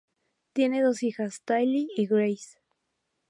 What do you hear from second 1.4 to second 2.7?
Tilly y Grace.